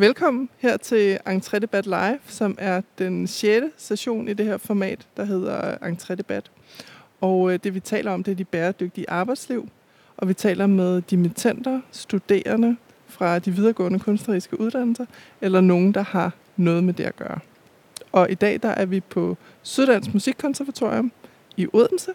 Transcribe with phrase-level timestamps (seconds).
[0.00, 5.06] Velkommen her til Entré Debat Live, som er den sjette session i det her format,
[5.16, 6.50] der hedder Entré Debat.
[7.20, 9.68] Og øh, det vi taler om, det er de bæredygtige arbejdsliv.
[10.16, 15.06] Og vi taler med dimittenter, studerende fra de videregående kunstneriske uddannelser,
[15.40, 17.38] eller nogen, der har noget med det at gøre.
[18.12, 21.12] Og i dag der er vi på Syddansk Musikkonservatorium
[21.56, 22.12] i Odense.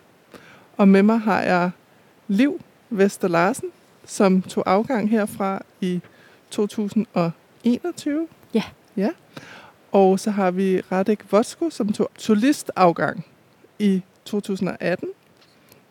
[0.77, 1.72] Og med mig har jeg
[2.27, 3.70] Liv Vester Larsen,
[4.05, 6.02] som tog afgang herfra i
[7.63, 8.27] 2021.
[8.53, 8.63] Ja.
[8.98, 9.09] Ja.
[9.91, 13.26] Og så har vi Radek Vosko, som tog solistafgang
[13.80, 15.09] i 2018.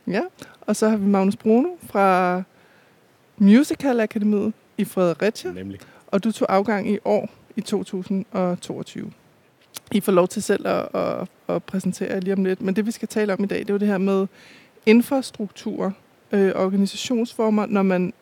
[0.06, 0.22] Ja.
[0.60, 2.42] Og så har vi Magnus Bruno fra
[3.36, 5.52] Musical Akademiet i Fredericia.
[5.52, 5.80] Nemlig.
[6.06, 9.12] Og du tog afgang i år i 2022.
[9.92, 12.60] I får lov til selv at, at, at præsentere lige om lidt.
[12.60, 14.27] Men det, vi skal tale om i dag, det er jo det her med
[14.86, 15.94] infrastruktur,
[16.32, 18.12] øh, organisationsformer, når man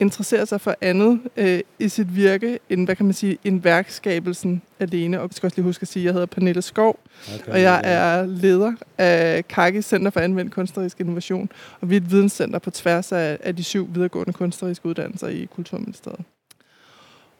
[0.00, 4.62] interesserer sig for andet øh, i sit virke, end, hvad kan man sige, en værkskabelsen
[4.80, 5.20] alene.
[5.20, 6.98] Og jeg skal også lige huske at sige, at jeg hedder Pernille Skov,
[7.34, 7.52] Okay.
[7.52, 11.48] og jeg er leder af KAKI Center for Anvendt Kunstnerisk Innovation.
[11.80, 15.48] Og vi er et videnscenter på tværs af, af de syv videregående kunstneriske uddannelser i
[15.54, 16.20] Kulturministeriet.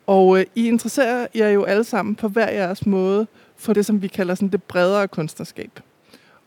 [0.06, 3.26] Og øh, I interesserer jer jo alle sammen på hver jeres måde
[3.56, 5.80] for det, som vi kalder sådan det bredere kunstnerskab.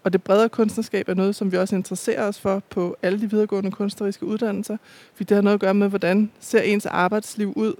[0.07, 3.29] Og det bredere kunstnerskab er noget, som vi også interesserer os for på alle de
[3.29, 4.77] videregående kunstneriske uddannelser.
[5.13, 7.73] Fordi det har noget at gøre med, hvordan ser ens arbejdsliv ud,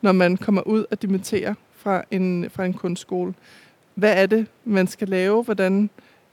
[0.00, 3.34] når man kommer ud og dimitterer fra en, fra en kunstskole.
[3.94, 5.42] Hvad er det, man skal lave?
[5.42, 5.90] Hvordan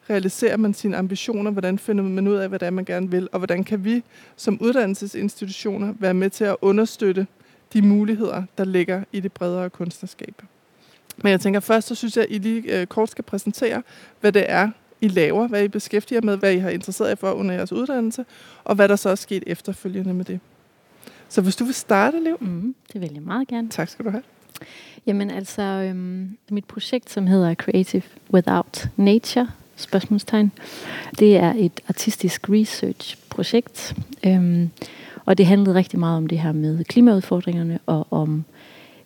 [0.10, 1.52] realiserer man sine ambitioner?
[1.52, 3.30] Hvordan finder man ud af, hvad det er, man gerne vil?
[3.32, 4.04] Og hvordan kan vi
[4.36, 7.28] som uddannelsesinstitutioner være med til at understøtte
[7.74, 10.42] de muligheder, der ligger i det bredere kunstnerskab?
[11.18, 13.84] Men jeg tænker først, så synes jeg, at I lige øh, kort skal præsentere,
[14.20, 14.70] hvad det er,
[15.02, 18.26] i laver, hvad I beskæftiger med, hvad I har interesseret jer for under jeres uddannelse,
[18.64, 20.40] og hvad der så er sket efterfølgende med det.
[21.30, 22.38] Så hvis du vil starte, Liv.
[22.40, 23.70] Mm, det vil jeg meget gerne.
[23.70, 24.24] Tak skal du have.
[25.06, 28.04] Jamen altså, øhm, mit projekt, som hedder Creative
[28.34, 30.52] Without Nature, spørgsmålstegn,
[31.20, 33.96] det er et artistisk research-projekt.
[34.26, 34.70] Øhm,
[35.26, 38.44] og det handlede rigtig meget om det her med klimaudfordringerne og om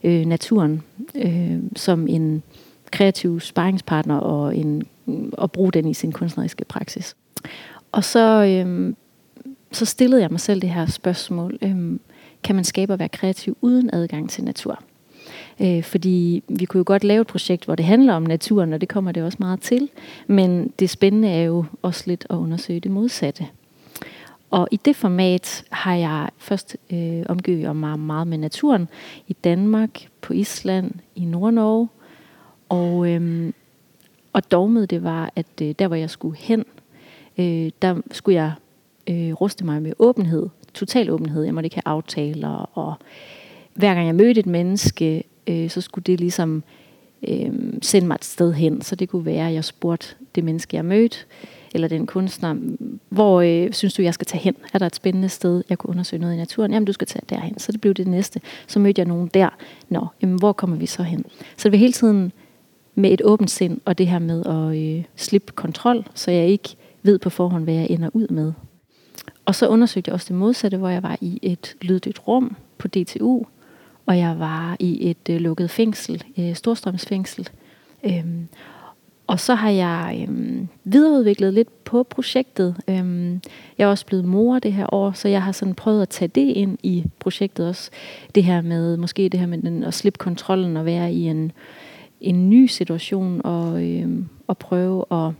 [0.04, 0.84] øh, naturen
[1.16, 2.44] øh, som en
[2.92, 4.84] kreativ sparringspartner og en,
[5.42, 7.16] at bruge den i sin kunstneriske praksis.
[7.92, 8.96] Og så, øhm,
[9.72, 11.58] så stillede jeg mig selv det her spørgsmål.
[11.62, 12.00] Øhm,
[12.44, 14.80] kan man skabe og være kreativ uden adgang til natur?
[15.62, 18.82] Øh, fordi vi kunne jo godt lave et projekt, hvor det handler om naturen, og
[18.82, 19.90] det kommer det også meget til.
[20.28, 23.48] Men det spændende er jo også lidt at undersøge det modsatte.
[24.52, 28.88] Og i det format har jeg først øh, omgivet mig meget med naturen
[29.28, 31.88] i Danmark, på Island, i Nordnorge.
[32.70, 33.54] Og, øhm,
[34.36, 36.66] og dogmet det var, at øh, der hvor jeg skulle hen,
[37.38, 38.52] øh, der skulle jeg
[39.10, 41.44] øh, ruste mig med åbenhed, total åbenhed.
[41.44, 42.94] Jeg måtte ikke have aftaler, og
[43.74, 46.64] hver gang jeg mødte et menneske, øh, så skulle det ligesom
[47.28, 48.82] øh, sende mig et sted hen.
[48.82, 51.18] Så det kunne være, at jeg spurgte det menneske, jeg mødte,
[51.74, 52.56] eller den kunstner,
[53.10, 54.56] hvor øh, synes du, jeg skal tage hen?
[54.74, 56.72] Er der et spændende sted, jeg kunne undersøge noget i naturen?
[56.72, 57.60] Jamen, du skal tage derhen.
[57.60, 58.42] Så det blev det næste.
[58.68, 59.50] Så mødte jeg nogen der.
[59.90, 61.26] Nå, jamen, hvor kommer vi så hen?
[61.58, 62.32] Så det var hele tiden
[62.96, 66.76] med et åbent sind, og det her med at øh, slippe kontrol, så jeg ikke
[67.04, 68.54] ved på forhånd, hvad jeg ender ud med.
[69.46, 72.88] Og så undersøgte jeg også det modsatte, hvor jeg var i et lyddigt rum på
[72.88, 73.44] DTU,
[74.06, 77.50] og jeg var i et øh, lukket fængsel, øh, Storstrømsfængsel.
[78.04, 78.48] Øhm,
[79.28, 82.76] og så har jeg øhm, videreudviklet lidt på projektet.
[82.88, 83.42] Øhm,
[83.78, 86.28] jeg er også blevet mor det her år, så jeg har sådan prøvet at tage
[86.28, 87.92] det ind i projektet også.
[88.36, 91.52] Det her med, måske det her med den, at slippe kontrollen og være i en,
[92.26, 94.10] en ny situation og, øh,
[94.48, 95.32] og prøve at,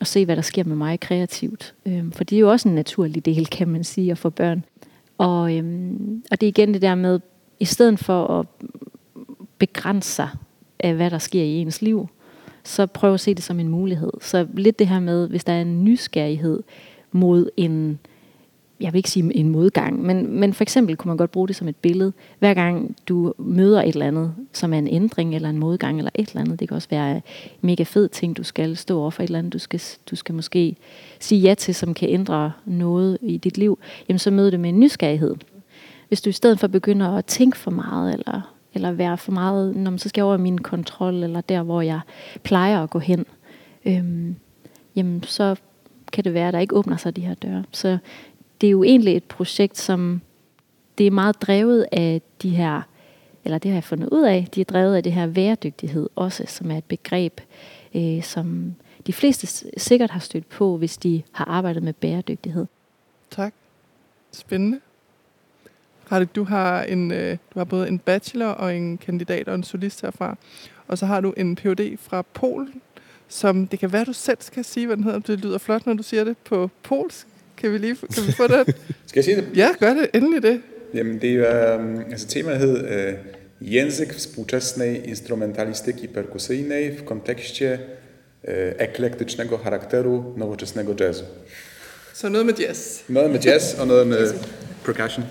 [0.00, 1.74] at se, hvad der sker med mig kreativt.
[1.86, 4.64] Øh, for det er jo også en naturlig del, kan man sige, at få børn.
[5.18, 5.92] Og, øh,
[6.30, 7.20] og det er igen det der med,
[7.60, 8.46] i stedet for at
[9.58, 10.28] begrænse sig
[10.78, 12.08] af, hvad der sker i ens liv,
[12.64, 14.12] så prøv at se det som en mulighed.
[14.20, 16.62] Så lidt det her med, hvis der er en nysgerrighed
[17.12, 17.98] mod en,
[18.82, 21.56] jeg vil ikke sige en modgang, men, men for eksempel kunne man godt bruge det
[21.56, 22.12] som et billede.
[22.38, 26.10] Hver gang du møder et eller andet, som er en ændring eller en modgang eller
[26.14, 27.22] et eller andet, det kan også være en
[27.60, 29.80] mega fed ting, du skal stå over for et eller andet, du skal,
[30.10, 30.76] du skal måske
[31.20, 33.78] sige ja til, som kan ændre noget i dit liv,
[34.08, 35.34] jamen så møder det med en nysgerrighed.
[36.08, 39.76] Hvis du i stedet for begynder at tænke for meget, eller, eller være for meget,
[39.76, 42.00] når man så skal jeg over min kontrol, eller der, hvor jeg
[42.42, 43.26] plejer at gå hen,
[43.84, 44.36] øhm,
[44.96, 45.56] jamen så
[46.12, 47.64] kan det være, at der ikke åbner sig de her døre.
[47.72, 47.98] Så
[48.62, 50.20] det er jo egentlig et projekt, som
[50.98, 52.82] det er meget drevet af de her,
[53.44, 56.44] eller det har jeg fundet ud af, de er drevet af det her væredygtighed også,
[56.46, 57.40] som er et begreb,
[57.94, 58.74] øh, som
[59.06, 62.66] de fleste sikkert har stødt på, hvis de har arbejdet med bæredygtighed.
[63.30, 63.54] Tak.
[64.32, 64.80] Spændende.
[66.08, 69.64] Hardik, du har, en, øh, du har både en bachelor og en kandidat og en
[69.64, 70.36] solist herfra.
[70.88, 71.98] Og så har du en Ph.D.
[71.98, 72.80] fra Polen,
[73.28, 75.18] som det kan være, du selv skal sige, hvad den hedder.
[75.18, 77.26] Det lyder flot, når du siger det på polsk.
[77.62, 78.76] Kan vi lige kan vi få det?
[79.06, 79.48] Skal jeg sige det?
[79.56, 80.10] Ja, gør det.
[80.14, 80.60] Endelig det.
[80.94, 87.78] Jamen, det er, um, altså temaet hed uh, Język współczesnej instrumentalistyki perkusyjnej w kontekście
[88.44, 91.24] uh, eklektycznego charakteru nowoczesnego jazzu.
[92.14, 93.02] Så noget med jazz.
[93.08, 94.32] Noget med jazz og noget med
[94.84, 95.26] percussion.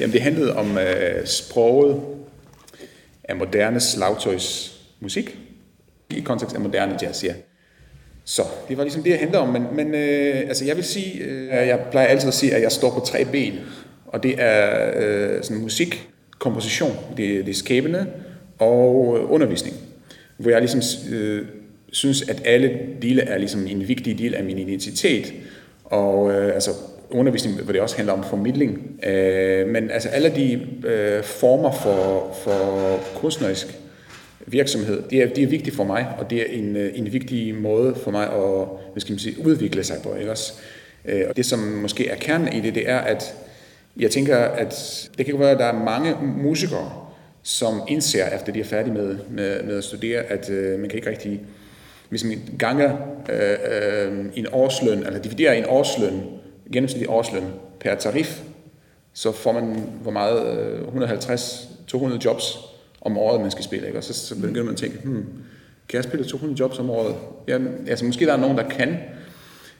[0.00, 2.02] Jamen, det handlede om uh, sproget
[3.24, 5.38] af moderne slagtøjsmusik
[6.10, 7.34] i kontekst af moderne jazz, ja.
[8.24, 9.48] Så det var ligesom det, jeg handler om.
[9.48, 12.72] Men, men øh, altså, jeg vil sige, øh, jeg plejer altid at sige, at jeg
[12.72, 13.52] står på tre ben.
[14.06, 18.06] Og det er øh, sådan musik, komposition, det, det er skæbende
[18.58, 19.76] og øh, undervisning.
[20.36, 20.80] Hvor jeg ligesom
[21.12, 21.46] øh,
[21.92, 25.32] synes, at alle dele er ligesom en vigtig del af min identitet.
[25.84, 26.70] Og øh, altså
[27.10, 29.00] undervisning, hvor det også handler om formidling.
[29.06, 33.78] Øh, men altså alle de øh, former for, for kunstnerisk
[34.46, 37.54] virksomhed, det er, det er vigtigt for mig, og det er en, øh, en vigtig
[37.54, 40.14] måde for mig at hvad skal man sige, udvikle sig på.
[40.14, 40.52] Ikke også?
[41.04, 43.34] Øh, og det, som måske er kernen i det, det er, at
[43.96, 46.92] jeg tænker, at det kan være, at der er mange musikere,
[47.42, 50.96] som indser, efter de er færdige med, med, med at studere, at øh, man kan
[50.96, 51.40] ikke rigtig,
[52.08, 52.96] hvis man ganger
[53.28, 53.56] øh,
[54.10, 56.22] øh, en årsløn, eller dividerer en årsløn,
[56.72, 57.44] gennemsnitlig årsløn
[57.80, 58.42] per tarif,
[59.12, 62.58] så får man hvor meget, øh, 150-200 jobs
[63.04, 63.86] om året, man skal spille.
[63.86, 63.98] Ikke?
[63.98, 65.24] Og så, så begynder man at tænke, hmm,
[65.88, 67.14] kan jeg spille 200 jobs om året?
[67.48, 67.58] Ja,
[67.88, 68.96] altså måske der er nogen, der kan,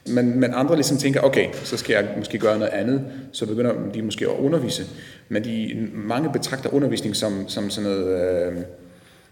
[0.07, 3.73] men, men andre ligesom tænker, okay, så skal jeg måske gøre noget andet, så begynder
[3.93, 4.83] de måske at undervise.
[5.29, 8.07] Men de, mange betragter undervisning som, som sådan noget,
[8.47, 8.53] øh,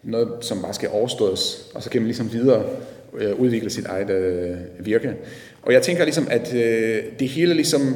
[0.03, 2.65] noget, som bare skal overstås, og så kan man ligesom videre
[3.17, 5.13] øh, udvikle sit eget øh, virke.
[5.61, 7.95] Og jeg tænker ligesom, at øh, det hele ligesom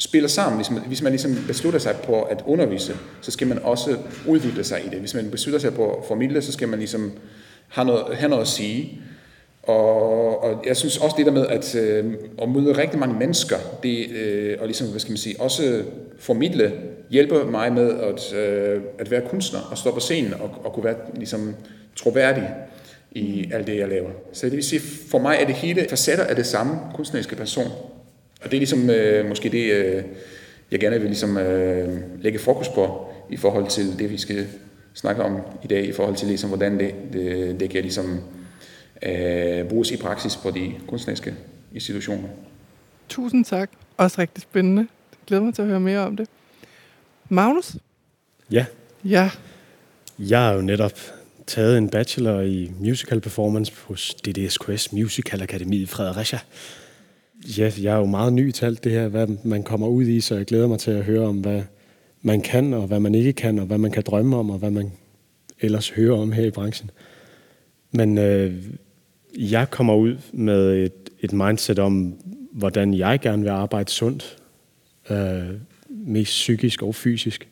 [0.00, 0.56] spiller sammen.
[0.56, 4.64] Hvis man, hvis man ligesom beslutter sig på at undervise, så skal man også udvikle
[4.64, 4.98] sig i det.
[4.98, 7.12] Hvis man beslutter sig på at formidle, så skal man ligesom
[7.68, 9.00] have noget, have noget at sige.
[9.62, 13.56] Og, og jeg synes også det der med at, øh, at møde rigtig mange mennesker,
[13.82, 15.82] det, øh, og ligesom, hvad skal man sige, også
[16.18, 16.72] formidle,
[17.10, 20.84] hjælper mig med at, øh, at være kunstner og stå på scenen og, og kunne
[20.84, 21.54] være ligesom
[21.96, 22.50] troværdig
[23.12, 24.10] i alt det, jeg laver.
[24.32, 24.80] Så det vil sige,
[25.10, 27.66] for mig er det hele facetter af det samme kunstneriske person.
[28.40, 30.04] Og det er ligesom øh, måske det, øh,
[30.70, 34.46] jeg gerne vil ligesom, øh, lægge fokus på i forhold til det, vi skal
[34.94, 38.20] snakke om i dag, i forhold til ligesom, hvordan det, det, det kan ligesom,
[39.02, 41.34] øh, bruges i praksis på de kunstneriske
[41.74, 42.28] institutioner.
[43.08, 43.70] Tusind tak.
[43.96, 44.80] Også rigtig spændende.
[45.12, 46.28] Jeg glæder mig til at høre mere om det.
[47.28, 47.76] Magnus?
[48.50, 48.66] Ja.
[49.04, 49.30] Ja.
[50.18, 50.92] Jeg har jo netop
[51.46, 56.38] taget en bachelor i musical performance hos DDSQS Musical Akademi i Fredericia.
[57.58, 60.20] Ja, jeg er jo meget ny til alt det her, hvad man kommer ud i,
[60.20, 61.62] så jeg glæder mig til at høre om, hvad
[62.22, 64.70] man kan, og hvad man ikke kan, og hvad man kan drømme om, og hvad
[64.70, 64.92] man
[65.60, 66.90] ellers hører om her i branchen.
[67.90, 68.54] Men øh,
[69.36, 72.14] jeg kommer ud med et, et mindset om,
[72.52, 74.36] hvordan jeg gerne vil arbejde sundt,
[75.10, 75.50] øh,
[75.88, 77.48] mest psykisk og fysisk,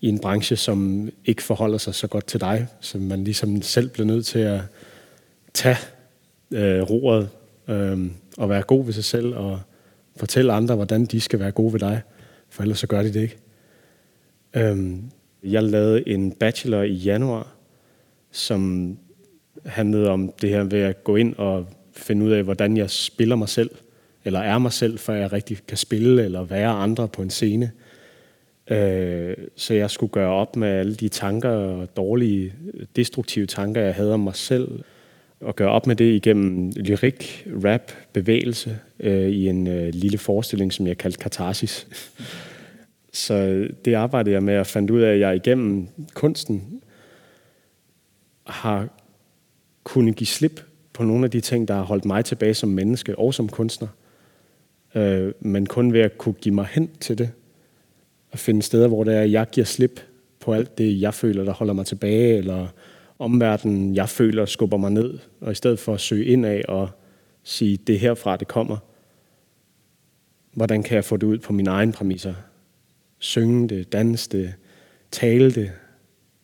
[0.00, 3.88] i en branche, som ikke forholder sig så godt til dig, så man ligesom selv
[3.88, 4.60] bliver nødt til at
[5.54, 5.76] tage
[6.50, 7.28] øh, roret
[7.68, 9.60] øh, og være god ved sig selv og
[10.16, 12.00] fortælle andre, hvordan de skal være gode ved dig,
[12.48, 13.38] for ellers så gør de det ikke.
[14.56, 14.96] Øh,
[15.44, 17.54] jeg lavede en bachelor i januar,
[18.30, 18.96] som
[19.66, 23.36] handlede om det her ved at gå ind og finde ud af, hvordan jeg spiller
[23.36, 23.70] mig selv,
[24.24, 27.70] eller er mig selv, for jeg rigtig kan spille eller være andre på en scene.
[28.70, 32.52] Øh, så jeg skulle gøre op med alle de tanker og dårlige,
[32.96, 34.68] destruktive tanker, jeg havde om mig selv,
[35.48, 40.72] at gøre op med det igennem lyrik, rap, bevægelse øh, i en øh, lille forestilling,
[40.72, 41.86] som jeg kaldte Katarsis.
[43.12, 46.80] Så det arbejdede jeg med at fandt ud af, at jeg igennem kunsten
[48.46, 48.88] har
[49.84, 50.60] kunnet give slip
[50.92, 53.88] på nogle af de ting, der har holdt mig tilbage som menneske og som kunstner.
[54.94, 57.30] Øh, men kun ved at kunne give mig hen til det.
[58.30, 60.00] Og finde steder, hvor det er, at jeg giver slip
[60.40, 62.66] på alt det, jeg føler, der holder mig tilbage, eller
[63.18, 65.18] omverdenen, jeg føler, skubber mig ned.
[65.40, 66.88] Og i stedet for at søge ind af og
[67.42, 68.76] sige, det er herfra, det kommer.
[70.52, 72.34] Hvordan kan jeg få det ud på mine egne præmisser?
[73.18, 74.54] Synge det, danse det,
[75.10, 75.72] tale det,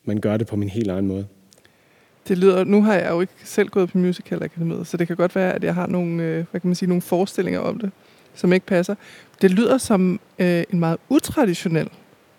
[0.05, 1.27] men gøre det på min helt egen måde.
[2.29, 5.17] Det lyder, nu har jeg jo ikke selv gået på Musical Akademiet, så det kan
[5.17, 7.91] godt være, at jeg har nogle, øh, hvad kan man sige, nogle forestillinger om det,
[8.35, 8.95] som ikke passer.
[9.43, 11.89] Det lyder som øh, en meget utraditionel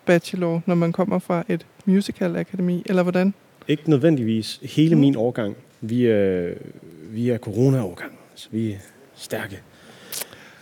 [0.06, 3.34] bachelor, når man kommer fra et musical akademi, eller hvordan?
[3.68, 4.60] Ikke nødvendigvis.
[4.62, 5.00] Hele mm.
[5.00, 6.54] min årgang, vi er,
[7.10, 8.76] vi er corona-årgang, så vi er
[9.14, 9.62] stærke.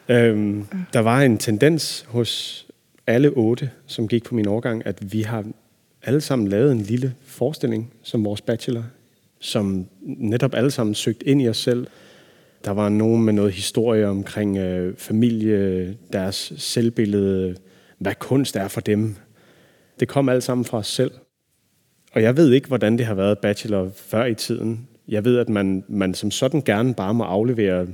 [0.08, 2.66] Øhm, der var en tendens hos
[3.06, 5.44] alle otte, som gik på min årgang, at vi har
[6.02, 8.84] alle sammen lavet en lille forestilling som vores bachelor,
[9.38, 11.86] som netop alle sammen søgte ind i os selv.
[12.64, 17.56] Der var nogen med noget historie omkring øh, familie, deres selvbillede,
[17.98, 19.16] hvad kunst er for dem.
[20.00, 21.10] Det kom alt sammen fra os selv.
[22.10, 24.88] Og jeg ved ikke, hvordan det har været bachelor før i tiden.
[25.08, 27.86] Jeg ved, at man, man som sådan gerne bare må aflevere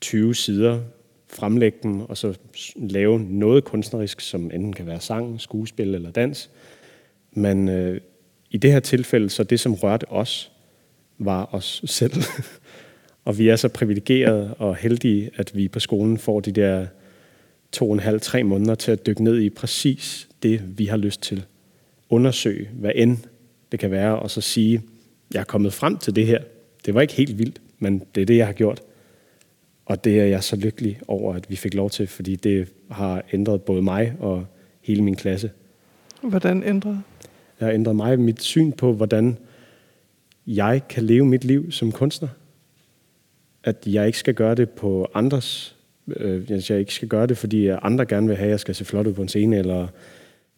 [0.00, 0.80] 20 sider,
[1.28, 2.38] fremlægge dem, og så
[2.76, 6.50] lave noget kunstnerisk, som enten kan være sang, skuespil eller dans.
[7.32, 8.00] Men øh,
[8.50, 10.52] i det her tilfælde, så det, som rørte os,
[11.18, 12.12] var os selv.
[13.24, 16.86] og vi er så privilegerede og heldige, at vi på skolen får de der
[17.72, 20.96] to og en halv, tre måneder til at dykke ned i præcis det, vi har
[20.96, 21.44] lyst til.
[22.10, 23.18] Undersøge, hvad end
[23.72, 24.82] det kan være, og så sige,
[25.34, 26.42] jeg er kommet frem til det her.
[26.86, 28.82] Det var ikke helt vildt, men det er det, jeg har gjort.
[29.86, 33.24] Og det er jeg så lykkelig over, at vi fik lov til, fordi det har
[33.32, 34.46] ændret både mig og
[34.80, 35.50] hele min klasse.
[36.22, 37.02] Hvordan ændret?
[37.58, 39.38] Det har ændret mig mit syn på, hvordan
[40.46, 42.28] jeg kan leve mit liv som kunstner.
[43.64, 45.76] At jeg ikke skal gøre det på andres
[46.16, 48.84] øh, jeg ikke skal gøre det, fordi andre gerne vil have, at jeg skal se
[48.84, 49.88] flot ud på en scene, eller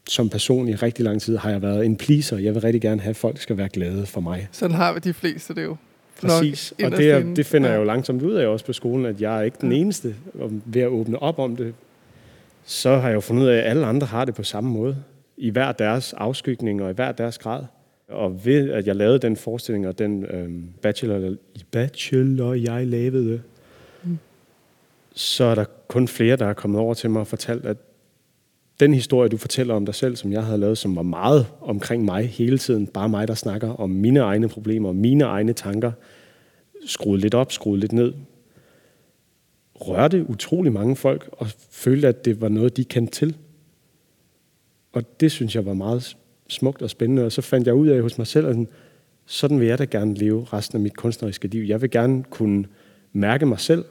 [0.08, 2.38] som person i rigtig lang tid har jeg været en pleaser.
[2.38, 4.48] Jeg vil rigtig gerne have, at folk skal være glade for mig.
[4.52, 5.76] Sådan har vi de fleste det jo.
[6.20, 7.74] Præcis, og det, er, det finder ja.
[7.74, 10.14] jeg jo langsomt ud af også på skolen, at jeg er ikke den eneste.
[10.38, 11.74] Og ved at åbne op om det,
[12.64, 14.96] så har jeg jo fundet ud af, at alle andre har det på samme måde.
[15.36, 17.64] I hver deres afskygning og i hver deres grad.
[18.08, 21.34] Og ved at jeg lavede den forestilling og den øhm, bachelor,
[21.70, 23.40] bachelor, jeg lavede,
[24.02, 24.18] mm.
[25.14, 27.76] så er der kun flere, der er kommet over til mig og fortalt, at
[28.82, 32.04] den historie, du fortæller om dig selv, som jeg havde lavet, som var meget omkring
[32.04, 35.92] mig hele tiden, bare mig, der snakker om mine egne problemer, mine egne tanker,
[36.86, 38.12] skruet lidt op, skruet lidt ned,
[39.74, 43.36] rørte utrolig mange folk, og følte, at det var noget, de kendte til.
[44.92, 46.16] Og det synes jeg var meget
[46.48, 48.56] smukt og spændende, og så fandt jeg ud af hos mig selv, at
[49.26, 51.62] sådan vil jeg da gerne leve resten af mit kunstneriske liv.
[51.62, 52.64] Jeg vil gerne kunne
[53.12, 53.84] mærke mig selv,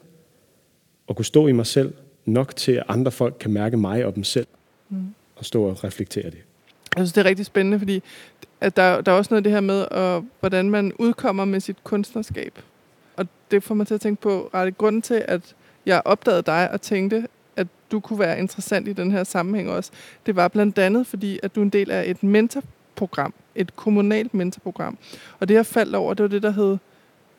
[1.08, 1.94] og kunne stå i mig selv,
[2.26, 4.48] nok til, at andre folk kan mærke mig og dem selv
[4.92, 5.14] mm.
[5.36, 6.38] og stå og reflektere det.
[6.96, 8.04] Jeg synes, det er rigtig spændende, fordi
[8.62, 11.60] at der, der er også noget af det her med, at, hvordan man udkommer med
[11.60, 12.60] sit kunstnerskab.
[13.16, 15.56] Og det får mig til at tænke på, ret grunden til, at
[15.86, 19.92] jeg opdagede dig og tænkte, at du kunne være interessant i den her sammenhæng også,
[20.26, 24.34] det var blandt andet, fordi at du er en del af et mentorprogram, et kommunalt
[24.34, 24.98] mentorprogram.
[25.40, 26.78] Og det, jeg faldt over, det var det, der hed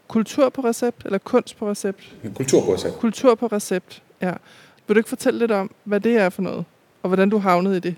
[0.08, 2.16] kultur på recept, eller kunst på recept?
[2.34, 2.98] Kultur på recept.
[2.98, 4.32] Kultur på recept, ja.
[4.86, 6.64] Vil du ikke fortælle lidt om, hvad det er for noget?
[7.02, 7.94] Og hvordan du havnede i det?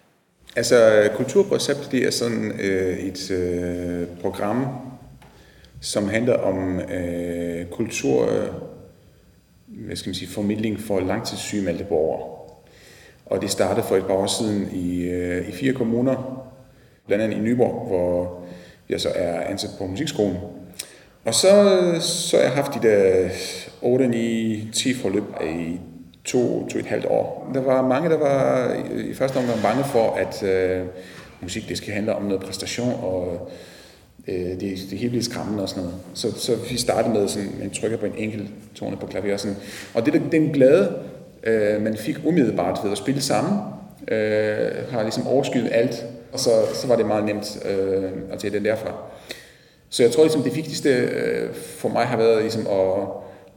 [0.56, 4.66] Altså, Kulturprecept, det er sådan øh, et øh, program,
[5.80, 8.48] som handler om øh, kultur, øh,
[9.66, 12.28] hvad skal man sige, formidling for langtidssygemeldte borgere.
[13.26, 16.46] Og det startede for et par år siden i, øh, i fire kommuner,
[17.06, 18.42] blandt andet i Nyborg, hvor
[18.88, 20.36] jeg så er ansat på musikskolen.
[21.24, 21.48] Og så,
[22.00, 23.28] så har jeg haft de der
[23.82, 25.80] 8, 9, 10 forløb i
[26.24, 27.50] to, to et halvt år.
[27.54, 30.86] Der var mange, der var i første omgang bange for, at øh,
[31.40, 33.50] musik det skal handle om noget præstation, og
[34.28, 35.98] øh, det, det er helt vildt skræmmende og sådan noget.
[36.14, 39.32] Så, så vi startede med sådan, en trykker på en enkelt tone på klaver.
[39.32, 39.56] Og, sådan.
[39.94, 40.98] og det, den glæde,
[41.42, 43.58] øh, man fik umiddelbart ved at spille sammen,
[44.08, 48.54] øh, har ligesom overskyet alt, og så, så var det meget nemt øh, at tage
[48.54, 48.92] den derfra.
[49.90, 53.08] Så jeg tror ligesom, det vigtigste øh, for mig har været ligesom at,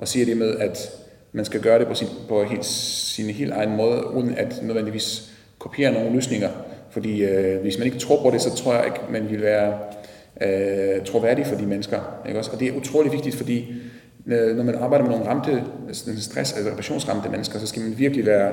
[0.02, 0.92] at sige det med, at
[1.38, 5.32] man skal gøre det på sin, på helt, sin helt egen måde, uden at nødvendigvis
[5.60, 6.50] kopiere nogle løsninger.
[6.90, 9.80] Fordi øh, hvis man ikke tror på det, så tror jeg ikke, man vil være
[10.42, 12.00] øh, troværdig for de mennesker.
[12.28, 12.52] Ikke også?
[12.52, 13.74] Og det er utrolig vigtigt, fordi
[14.28, 15.64] øh, når man arbejder med nogle ramte,
[16.18, 18.52] stress, eller repressionsramte mennesker, så skal man virkelig være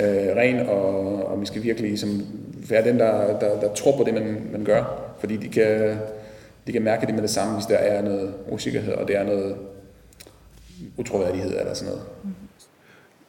[0.00, 2.26] øh, ren, og, og man skal virkelig ligesom,
[2.68, 5.12] være den, der, der, der tror på det, man, man gør.
[5.18, 5.96] Fordi de kan,
[6.66, 9.24] de kan mærke det med det samme, hvis der er noget usikkerhed, og det er
[9.24, 9.56] noget
[10.96, 12.08] utroværdighed eller sådan noget.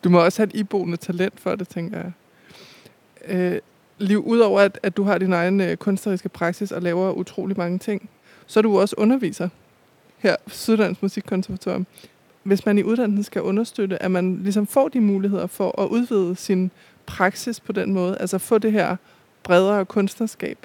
[0.03, 2.12] Du må også have et iboende talent for det, tænker jeg.
[3.27, 3.60] Øh,
[4.00, 7.79] Liv, udover at, at du har din egen øh, kunstneriske praksis og laver utrolig mange
[7.79, 8.10] ting,
[8.48, 9.50] så er du også underviser
[10.18, 11.86] her på Sydlands Musikkonservatorium.
[12.44, 16.36] Hvis man i uddannelsen skal understøtte, at man ligesom får de muligheder for at udvide
[16.36, 16.72] sin
[17.06, 18.96] praksis på den måde, altså få det her
[19.44, 20.58] bredere kunstnerskab,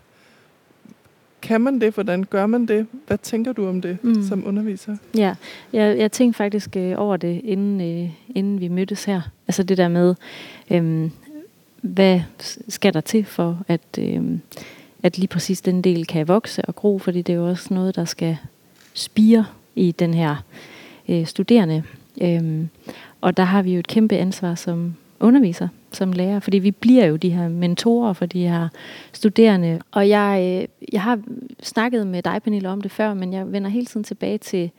[1.44, 1.94] kan man det?
[1.94, 2.86] Hvordan gør man det?
[3.06, 4.22] Hvad tænker du om det mm.
[4.22, 4.96] som underviser?
[5.16, 5.34] Ja,
[5.72, 9.20] jeg, jeg tænkte faktisk øh, over det, inden, øh, inden vi mødtes her.
[9.48, 10.14] Altså det der med,
[10.70, 11.10] øh,
[11.80, 12.20] hvad
[12.68, 14.22] skal der til for, at, øh,
[15.02, 17.96] at lige præcis den del kan vokse og gro, fordi det er jo også noget,
[17.96, 18.36] der skal
[18.94, 20.44] spire i den her
[21.08, 21.82] øh, studerende.
[22.22, 22.66] Øh,
[23.20, 27.06] og der har vi jo et kæmpe ansvar som underviser, som lærer, fordi vi bliver
[27.06, 28.68] jo de her mentorer for de her
[29.12, 29.80] studerende.
[29.90, 31.20] Og jeg, øh, jeg har
[31.62, 34.70] snakket med dig, Pernille, om det før, men jeg vender hele tiden tilbage til,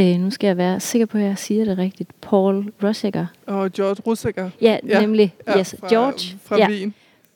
[0.00, 3.26] øh, nu skal jeg være sikker på, at jeg siger det rigtigt, Paul Rosiger.
[3.46, 4.50] Og George Rusiger.
[4.60, 5.34] Ja, ja, nemlig.
[5.46, 6.38] Ja, yes, fra, George.
[6.42, 6.68] Fra ja.
[6.68, 6.94] Wien.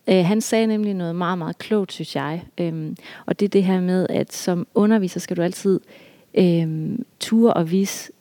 [0.09, 2.43] Øh, han sagde nemlig noget meget, meget klogt, synes jeg.
[2.59, 5.81] Øhm, og det er det her med, at som underviser skal du altid
[6.35, 8.13] øhm, ture og vise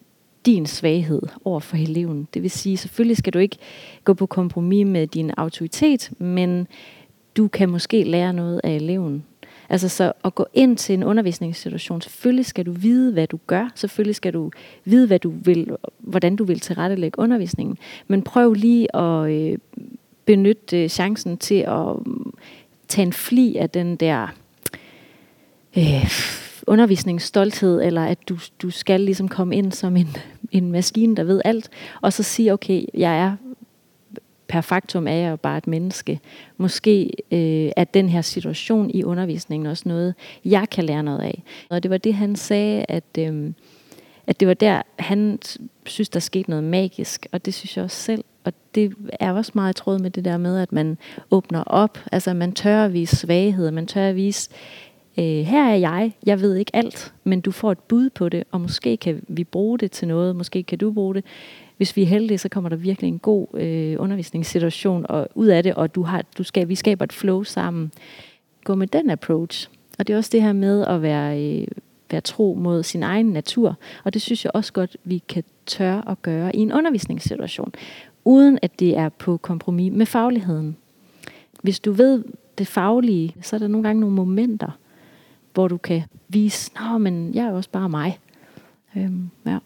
[0.45, 2.27] din svaghed over for eleven.
[2.33, 3.57] Det vil sige, selvfølgelig skal du ikke
[4.03, 6.67] gå på kompromis med din autoritet, men
[7.37, 9.23] du kan måske lære noget af eleven.
[9.69, 13.69] Altså så at gå ind til en undervisningssituation, selvfølgelig skal du vide, hvad du gør.
[13.75, 14.51] Selvfølgelig skal du
[14.85, 17.77] vide, hvad du vil, hvordan du vil tilrettelægge undervisningen.
[18.07, 19.57] Men prøv lige at øh,
[20.25, 22.31] benytte øh, chancen til at øh,
[22.87, 24.27] tage en fli af den der
[25.77, 26.11] øh,
[26.67, 30.17] undervisningsstolthed, eller at du, du skal ligesom komme ind som en,
[30.51, 31.69] en maskine, der ved alt,
[32.01, 33.35] og så sige, okay, jeg er
[34.51, 36.19] per faktum er jeg jo bare et menneske.
[36.57, 40.15] Måske øh, er den her situation i undervisningen også noget,
[40.45, 41.43] jeg kan lære noget af.
[41.69, 43.51] Og det var det, han sagde, at, øh,
[44.27, 45.39] at det var der, han
[45.85, 48.23] synes, der skete noget magisk, og det synes jeg også selv.
[48.43, 50.97] Og det er også meget i tråd med det der med, at man
[51.31, 54.49] åbner op, altså man tør at vise svaghed, man tør at vise,
[55.17, 58.43] øh, her er jeg, jeg ved ikke alt, men du får et bud på det,
[58.51, 61.25] og måske kan vi bruge det til noget, måske kan du bruge det.
[61.77, 65.63] Hvis vi er heldige, så kommer der virkelig en god øh, undervisningssituation og ud af
[65.63, 67.91] det, og du har, du skal, vi skaber et flow sammen.
[68.63, 69.69] Gå med den approach.
[69.99, 71.67] Og det er også det her med at være, øh,
[72.11, 76.01] være tro mod sin egen natur, og det synes jeg også godt, vi kan tør
[76.09, 77.73] at gøre i en undervisningssituation,
[78.25, 80.77] uden at det er på kompromis med fagligheden.
[81.63, 82.23] Hvis du ved
[82.57, 84.77] det faglige, så er der nogle gange nogle momenter,
[85.53, 88.19] hvor du kan vise, nå, men jeg er også bare mig.
[88.97, 89.57] Øhm, ja.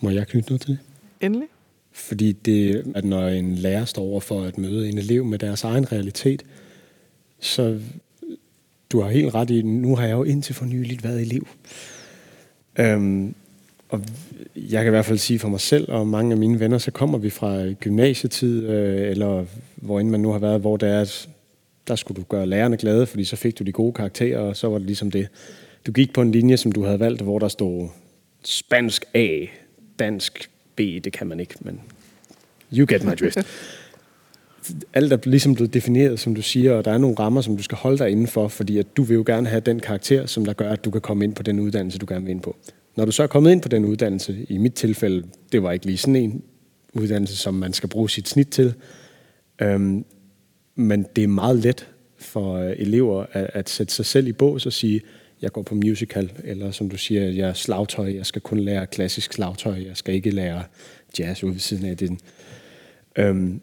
[0.00, 0.78] Må jeg knytte noget til det?
[1.20, 1.48] Endelig.
[1.92, 5.64] Fordi det, at når en lærer står over for at møde en elev med deres
[5.64, 6.42] egen realitet,
[7.40, 7.80] så
[8.92, 11.48] du har helt ret i, nu har jeg jo indtil for nyligt været elev.
[12.78, 13.34] Øhm,
[13.88, 14.00] og
[14.56, 16.90] jeg kan i hvert fald sige for mig selv og mange af mine venner, så
[16.90, 19.44] kommer vi fra gymnasietid, øh, eller
[19.76, 21.28] hvor end man nu har været, hvor det er, at
[21.90, 24.68] der skulle du gøre lærerne glade, fordi så fik du de gode karakterer, og så
[24.68, 25.28] var det ligesom det.
[25.86, 27.88] Du gik på en linje, som du havde valgt, hvor der stod
[28.44, 29.46] spansk A,
[29.98, 31.80] dansk B, det kan man ikke, men
[32.72, 33.38] you get my drift.
[34.94, 37.62] Alt er ligesom blevet defineret, som du siger, og der er nogle rammer, som du
[37.62, 40.52] skal holde dig indenfor, fordi at du vil jo gerne have den karakter, som der
[40.52, 42.56] gør, at du kan komme ind på den uddannelse, du gerne vil ind på.
[42.96, 45.86] Når du så er kommet ind på den uddannelse, i mit tilfælde, det var ikke
[45.86, 46.42] lige sådan en
[46.92, 48.74] uddannelse, som man skal bruge sit snit til,
[49.60, 50.04] øhm,
[50.80, 51.88] men det er meget let
[52.18, 55.00] for øh, elever at, at sætte sig selv i bås og sige,
[55.42, 58.86] jeg går på musical, eller som du siger, jeg er slagtøj, jeg skal kun lære
[58.86, 60.62] klassisk slagtøj, jeg skal ikke lære
[61.18, 62.10] jazz ude ved siden af det.
[63.18, 63.60] Øhm,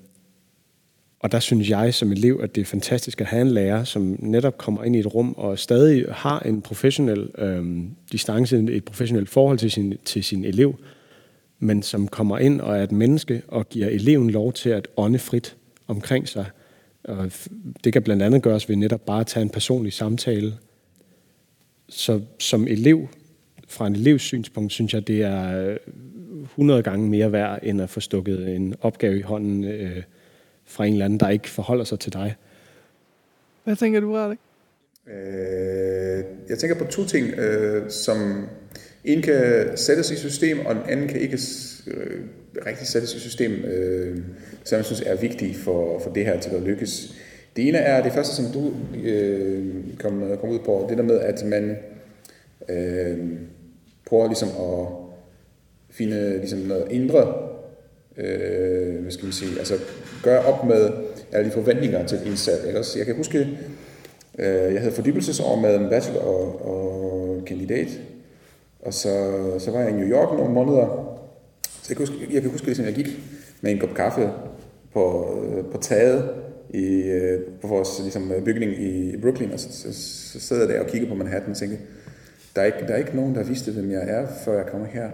[1.20, 4.18] og der synes jeg som elev, at det er fantastisk at have en lærer, som
[4.20, 9.30] netop kommer ind i et rum og stadig har en professionel øhm, distance, et professionelt
[9.30, 10.80] forhold til sin, til sin elev,
[11.60, 15.20] men som kommer ind og er et menneske og giver eleven lov til at ånde
[15.20, 15.56] frit
[15.88, 16.46] omkring sig.
[17.08, 17.32] Og
[17.84, 20.54] det kan blandt andet gøres ved netop bare at tage en personlig samtale.
[21.90, 23.08] Så som elev,
[23.68, 25.78] fra en elevs synspunkt, synes jeg, det er
[26.44, 30.04] 100 gange mere værd, end at få stukket en opgave i hånden øh,
[30.66, 32.36] fra en eller anden, der ikke forholder sig til dig.
[33.64, 34.38] Hvad tænker du, Radek?
[35.08, 38.48] Øh, jeg tænker på to ting, øh, som
[39.04, 41.40] en kan sættes i system, og den anden kan ikke
[41.88, 42.22] øh,
[42.66, 44.18] rigtig sættes system, øh,
[44.64, 47.14] som jeg synes er vigtigt for, for det her til at lykkes.
[47.56, 49.66] Det ene er det første, som du øh,
[50.00, 51.78] kom, kom ud på, det der med, at man
[52.70, 53.18] øh,
[54.06, 54.88] prøver ligesom at
[55.90, 57.34] finde ligesom noget indre,
[58.18, 59.74] øh, hvad skal man sige, altså
[60.24, 60.90] gøre op med
[61.32, 62.68] alle de forventninger til indsat.
[62.68, 62.80] Ikke?
[62.98, 63.40] Jeg kan huske,
[64.40, 67.88] øh, jeg havde fordybelsesår med en bachelor og, og kandidat,
[68.80, 71.07] og så, så var jeg i New York nogle måneder,
[71.88, 73.20] så jeg kan huske, jeg kan huske ligesom, jeg gik
[73.62, 74.30] med en kop kaffe
[74.94, 75.04] på,
[75.44, 76.30] øh, på taget
[76.70, 79.94] i, øh, på vores ligesom, øh, bygning i Brooklyn, og så, så,
[80.32, 81.78] så sad jeg der og kiggede på Manhattan og tænkte,
[82.56, 84.88] der er, ikke, der er ikke nogen, der vidste, hvem jeg er, før jeg kommer
[84.88, 85.10] her.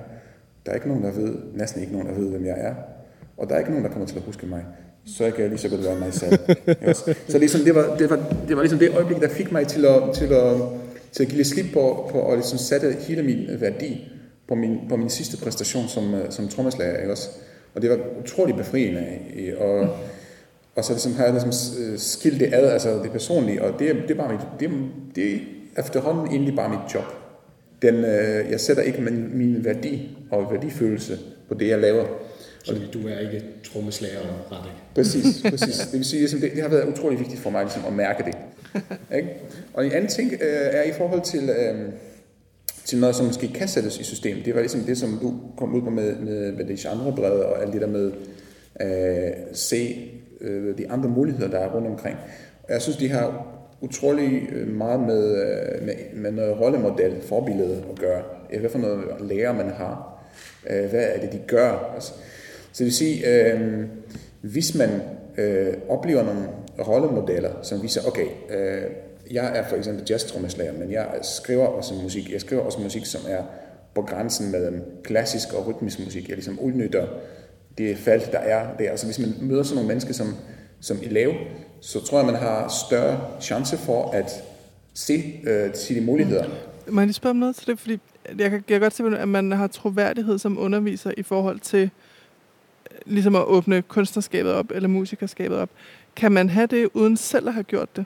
[0.65, 2.73] Der er ikke nogen, der ved, næsten ikke nogen, der ved, hvem jeg er.
[3.37, 4.65] Og der er ikke nogen, der kommer til at huske mig.
[5.05, 6.39] Så jeg kan lige så godt være mig selv.
[7.31, 9.85] så ligesom, det, var, det, var, det var ligesom det øjeblik, der fik mig til
[9.85, 10.55] at, til at,
[11.11, 14.13] til at give lidt slip på, på at ligesom sætte hele min værdi
[14.47, 16.97] på min, på min sidste præstation som, som trommeslager.
[16.97, 17.29] Ikke også?
[17.75, 19.07] Og det var utrolig befriende.
[19.57, 19.89] Og,
[20.75, 21.51] og så ligesom har jeg ligesom
[21.97, 24.69] skilt det ad, altså det personlige, og det, det, er bare mit, det,
[25.15, 25.39] det er
[25.77, 27.05] efterhånden egentlig bare mit job.
[27.81, 32.05] Den, øh, jeg sætter ikke min, min værdi og værdifølelse på det, jeg laver.
[32.63, 34.19] Så du er ikke trommeslager,
[34.51, 34.71] Radek?
[34.95, 35.77] Præcis, præcis.
[35.77, 38.23] Det vil sige, ligesom, det, det har været utrolig vigtigt for mig ligesom, at mærke
[38.23, 38.37] det.
[39.17, 39.29] Ikke?
[39.73, 40.39] Og en anden ting øh,
[40.71, 41.89] er i forhold til, øh,
[42.93, 44.37] til noget, som måske kan sættes i system.
[44.45, 47.61] Det var ligesom det, som du kom ud på med, med, med det genrebrevet og
[47.61, 48.11] alt det der med
[48.75, 52.17] at øh, se øh, de andre muligheder, der er rundt omkring.
[52.63, 53.47] Og jeg synes, de har
[53.81, 58.21] utrolig øh, meget med, øh, med, med noget rollemodel, forbillede at gøre.
[58.59, 60.23] Hvad for noget lærer man har.
[60.69, 61.91] Øh, hvad er det, de gør?
[61.95, 62.13] Altså,
[62.71, 63.85] så det vil sige, øh,
[64.41, 64.89] hvis man
[65.37, 66.47] øh, oplever nogle
[66.87, 68.83] rollemodeller, som viser, okay, øh,
[69.31, 72.31] jeg er for eksempel jazztrommeslager, men jeg skriver også musik.
[72.31, 73.43] Jeg skriver også musik, som er
[73.95, 76.27] på grænsen mellem klassisk og rytmisk musik.
[76.27, 77.07] Jeg ligesom udnytter
[77.77, 78.91] det felt, der er der.
[78.91, 80.35] Altså hvis man møder sådan nogle mennesker som,
[80.81, 81.33] som elev,
[81.81, 84.43] så tror jeg, man har større chance for at
[84.93, 86.47] se øh, de muligheder.
[86.47, 86.93] Mm.
[86.93, 87.79] Må jeg lige spørge om noget til det?
[87.79, 87.99] Fordi
[88.37, 91.83] jeg kan, jeg kan godt se, at man har troværdighed som underviser i forhold til
[92.91, 95.69] øh, ligesom at åbne kunstnerskabet op, eller musikerskabet op.
[96.15, 98.05] Kan man have det, uden selv at have gjort det?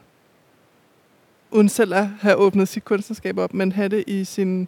[1.52, 4.68] Uden selv at have åbnet sit kunstnerskab op, men have det i sin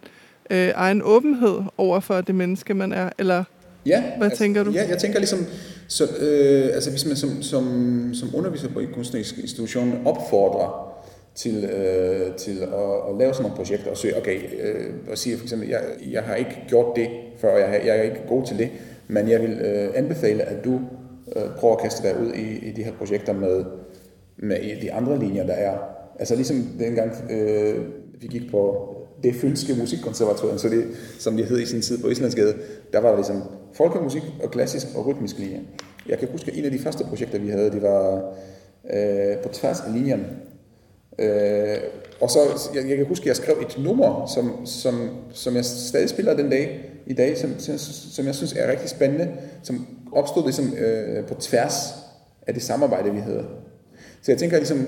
[0.49, 3.09] øh, egen åbenhed over for det menneske, man er?
[3.17, 3.43] Eller
[3.85, 4.71] ja, hvad altså, tænker du?
[4.71, 5.39] Ja, jeg tænker ligesom,
[5.87, 10.89] så, øh, altså hvis man som, som, som underviser på en kunstnerisk institution opfordrer
[11.35, 15.37] til, øh, til at, at lave sådan nogle projekter og søge, okay, øh, og sige
[15.37, 18.57] for eksempel, jeg, jeg har ikke gjort det før, jeg, jeg er ikke god til
[18.57, 18.69] det,
[19.07, 20.79] men jeg vil øh, anbefale, at du
[21.35, 23.65] øh, prøver at kaste dig ud i, i de her projekter med,
[24.37, 25.77] med de andre linjer, der er.
[26.19, 27.85] Altså ligesom dengang øh,
[28.21, 30.85] vi gik på det fynske musikkonservatorium, så det,
[31.19, 32.55] som det hed i sin tid på Islandsgade,
[32.93, 35.61] der var der ligesom folkemusik og klassisk og rytmisk linje.
[36.09, 38.33] Jeg kan huske, at en af de første projekter, vi havde, det var
[38.93, 40.25] øh, på tværs af linjen.
[41.19, 41.77] Øh,
[42.21, 42.39] og så,
[42.75, 46.33] jeg, jeg kan huske, at jeg skrev et nummer, som, som, som jeg stadig spiller
[46.35, 47.77] den dag i dag, som, som,
[48.11, 49.31] som jeg synes er rigtig spændende,
[49.63, 51.73] som opstod ligesom øh, på tværs
[52.47, 53.45] af det samarbejde, vi havde.
[54.21, 54.87] Så jeg tænker ligesom,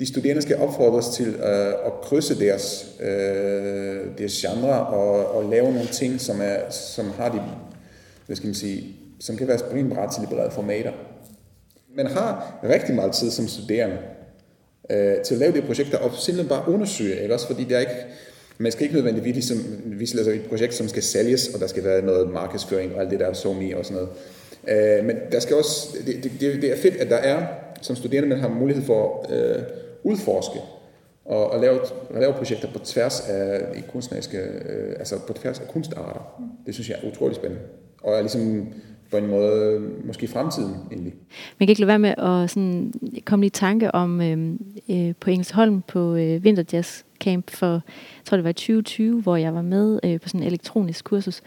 [0.00, 5.72] de studerende skal opfordres til øh, at krydse deres, øh, deres genre og, og lave
[5.72, 7.40] nogle ting, som, er, som har de,
[8.26, 10.92] hvad skal man sige, som kan være springbræt til liberale formater.
[11.96, 13.98] Man har rigtig meget tid som studerende
[14.90, 17.46] øh, til at lave de projekter og simpelthen bare undersøge, ikke også?
[17.46, 18.06] Fordi det er ikke,
[18.58, 19.58] man skal ikke nødvendigvis ligesom,
[20.00, 23.20] altså et projekt, som skal sælges, og der skal være noget markedsføring og alt det
[23.20, 24.08] der, så me og sådan noget.
[24.98, 27.46] Øh, men der skal også, det, det, det er fedt, at der er,
[27.82, 29.62] som studerende, man har mulighed for øh,
[30.02, 30.58] udforske
[31.24, 31.80] og, og lave,
[32.10, 36.42] og lave projekter på tværs af kunstneriske, øh, altså på tværs af kunstarter.
[36.66, 37.64] Det synes jeg er utrolig spændende.
[38.02, 38.68] Og er ligesom
[39.10, 41.14] på en måde måske fremtiden egentlig.
[41.58, 42.92] Man kan ikke lade være med at sådan,
[43.24, 44.54] komme i tanke om øh,
[44.90, 49.54] øh, på Engelsholm på øh, Vinterjazz Camp for, jeg tror det var 2020, hvor jeg
[49.54, 51.42] var med øh, på sådan en elektronisk kursus.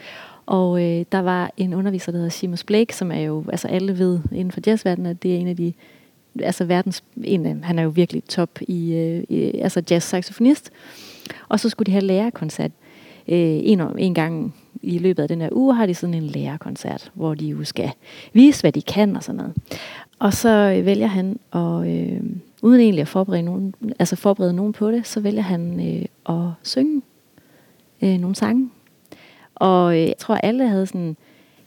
[0.45, 3.99] Og øh, der var en underviser, der hedder Seamus Blake, som er jo, altså alle
[3.99, 5.73] ved inden for jazzverdenen, at det er en af de,
[6.39, 10.69] altså verdens, en af, han er jo virkelig top i, øh, i altså jazz-saxofonist.
[11.49, 12.71] Og så skulle de have lærerkoncert
[13.27, 17.11] øh, en, en gang i løbet af den her uge har de sådan en lærerkoncert,
[17.13, 17.91] hvor de jo skal
[18.33, 19.53] vise, hvad de kan og sådan noget.
[20.19, 22.21] Og så øh, vælger han, og øh,
[22.61, 26.05] uden egentlig at forberede nogen, altså forberede nogen på det, så vælger han øh,
[26.37, 27.01] at synge
[28.01, 28.69] øh, nogle sange.
[29.55, 31.17] Og øh, jeg tror, alle havde sådan,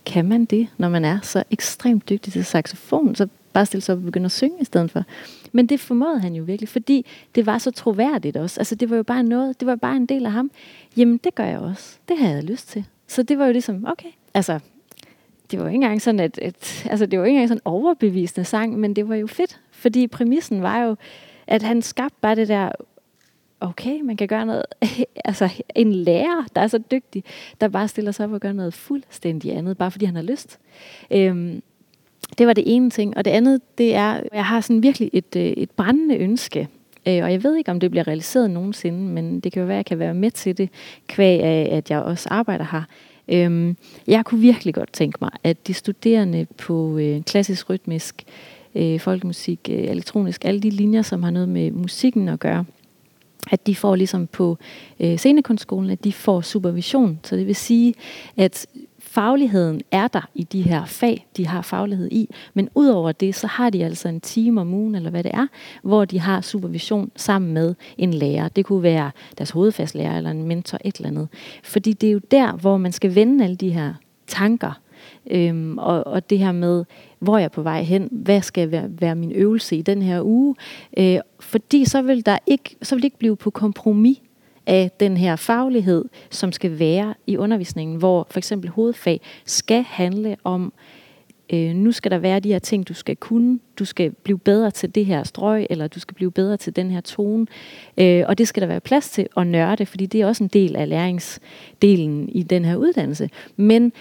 [0.06, 3.92] kan man det, når man er så ekstremt dygtig til saxofon, så bare stille sig
[3.92, 5.04] op og begynde at synge i stedet for.
[5.52, 8.60] Men det formåede han jo virkelig, fordi det var så troværdigt også.
[8.60, 10.50] Altså det var jo bare noget, det var bare en del af ham.
[10.96, 11.98] Jamen det gør jeg også.
[12.08, 12.84] Det havde jeg lyst til.
[13.06, 14.08] Så det var jo ligesom, okay.
[14.34, 14.58] Altså,
[15.50, 18.44] det var jo ikke engang sådan, at, at altså, det var ikke engang sådan overbevisende
[18.44, 20.96] sang, men det var jo fedt, fordi præmissen var jo,
[21.46, 22.72] at han skabte bare det der,
[23.60, 24.62] okay, man kan gøre noget,
[25.24, 27.24] altså en lærer, der er så dygtig,
[27.60, 30.58] der bare stiller sig op og gør noget fuldstændig andet, bare fordi han har lyst.
[31.10, 31.62] Øhm,
[32.38, 33.16] det var det ene ting.
[33.16, 36.68] Og det andet, det er, jeg har sådan virkelig et, øh, et brændende ønske,
[37.08, 39.76] øh, og jeg ved ikke, om det bliver realiseret nogensinde, men det kan jo være,
[39.76, 40.68] at jeg kan være med til det,
[41.06, 42.82] kvæg af, at jeg også arbejder her.
[43.28, 48.24] Øhm, jeg kunne virkelig godt tænke mig, at de studerende på øh, klassisk rytmisk,
[48.74, 52.64] øh, folkemusik, elektronisk, alle de linjer, som har noget med musikken at gøre,
[53.50, 54.58] at de får ligesom på
[55.00, 57.20] øh, scenekunstskolen, at de får supervision.
[57.22, 57.94] Så det vil sige,
[58.36, 58.66] at
[59.14, 63.46] fagligheden er der i de her fag, de har faglighed i, men udover det, så
[63.46, 65.46] har de altså en time om ugen, eller hvad det er,
[65.82, 68.48] hvor de har supervision sammen med en lærer.
[68.48, 71.28] Det kunne være deres hovedfagslærer eller en mentor, et eller andet.
[71.64, 73.94] Fordi det er jo der, hvor man skal vende alle de her
[74.26, 74.80] tanker,
[75.30, 76.84] øhm, og, og det her med,
[77.18, 80.22] hvor jeg er på vej hen, hvad skal være, være min øvelse i den her
[80.22, 80.54] uge,
[80.96, 84.18] øh, fordi så vil der ikke, så vil det ikke blive på kompromis
[84.66, 90.36] af den her faglighed, som skal være i undervisningen, hvor for eksempel hovedfag skal handle
[90.44, 90.72] om
[91.52, 93.58] øh, nu skal der være de her ting, du skal kunne.
[93.78, 96.90] Du skal blive bedre til det her strøg, eller du skal blive bedre til den
[96.90, 97.46] her tone.
[97.98, 100.50] Øh, og det skal der være plads til at nørde, fordi det er også en
[100.52, 103.30] del af læringsdelen i den her uddannelse.
[103.56, 103.92] Men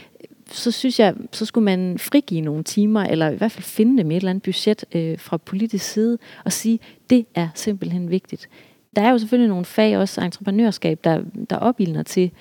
[0.52, 4.12] så synes jeg, så skulle man frigive nogle timer, eller i hvert fald finde dem
[4.12, 8.50] i et eller andet budget øh, fra politisk side, og sige, det er simpelthen vigtigt.
[8.96, 12.32] Der er jo selvfølgelig nogle fag, også entreprenørskab, der, der opildner til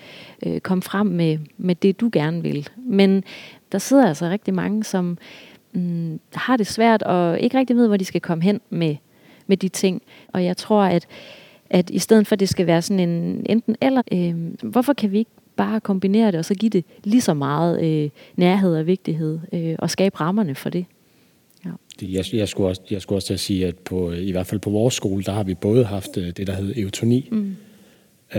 [0.42, 2.68] at øh, komme frem med, med det, du gerne vil.
[2.76, 3.24] Men
[3.72, 5.18] der sidder altså rigtig mange, som
[5.72, 8.96] mm, har det svært og ikke rigtig ved, hvor de skal komme hen med,
[9.46, 10.02] med de ting.
[10.32, 11.06] Og jeg tror, at,
[11.70, 14.34] at i stedet for, at det skal være sådan en enten eller, øh,
[14.70, 18.10] hvorfor kan vi ikke bare kombinere det, og så give det lige så meget øh,
[18.36, 20.86] nærhed og vigtighed, øh, og skabe rammerne for det.
[21.64, 21.70] Ja.
[22.02, 24.60] Jeg, jeg, skulle også, jeg skulle også til at sige, at på, i hvert fald
[24.60, 27.56] på vores skole, der har vi både haft øh, det, der hed eutoni, mm.